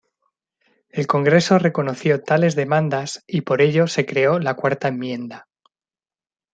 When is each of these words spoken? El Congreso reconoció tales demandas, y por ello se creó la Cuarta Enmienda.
El 0.89 1.05
Congreso 1.05 1.59
reconoció 1.59 2.23
tales 2.23 2.55
demandas, 2.55 3.23
y 3.27 3.41
por 3.41 3.61
ello 3.61 3.85
se 3.85 4.07
creó 4.07 4.39
la 4.39 4.55
Cuarta 4.55 4.87
Enmienda. 4.87 5.47